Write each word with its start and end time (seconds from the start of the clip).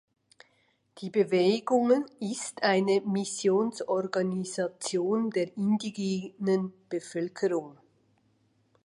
Die 0.97 1.11
Bewegung 1.11 2.07
ist 2.19 2.63
eine 2.63 3.01
Missionsorganisation 3.01 5.29
der 5.29 5.55
indigenen 5.55 6.73
Bevölkerung. 6.89 7.77